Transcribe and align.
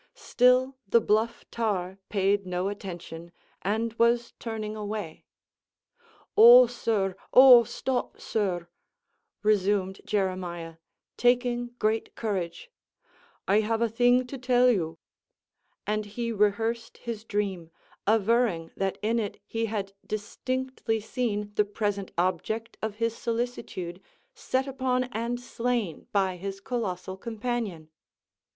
Still 0.15 0.77
the 0.87 0.99
bluff 0.99 1.45
tar 1.51 1.99
paid 2.09 2.47
no 2.47 2.69
attention, 2.69 3.31
and 3.61 3.93
was 3.99 4.33
turning 4.39 4.75
away. 4.75 5.25
"Oh, 6.35 6.65
sir; 6.65 7.15
oh, 7.35 7.63
stop, 7.65 8.19
sir," 8.19 8.67
resumed 9.43 10.01
Jeremiah, 10.03 10.77
taking 11.17 11.75
great 11.77 12.15
courage, 12.15 12.71
"I 13.47 13.59
have 13.59 13.79
a 13.83 13.87
thing 13.87 14.25
to 14.25 14.39
tell 14.39 14.71
you;" 14.71 14.97
and 15.85 16.03
he 16.03 16.31
rehearsed 16.31 16.97
his 16.97 17.23
dream, 17.23 17.69
averring 18.07 18.71
that 18.75 18.97
in 19.03 19.19
it 19.19 19.39
he 19.45 19.67
had 19.67 19.93
distinctly 20.03 20.99
seen 20.99 21.51
the 21.53 21.63
present 21.65 22.11
object 22.17 22.75
of 22.81 22.95
his 22.95 23.15
solicitude 23.15 24.01
set 24.33 24.67
upon 24.67 25.03
and 25.11 25.39
slain 25.39 26.07
by 26.11 26.37
his 26.37 26.59
colossal 26.59 27.17
companion. 27.17 27.91